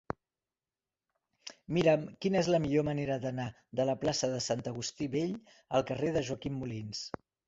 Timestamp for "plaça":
4.05-4.31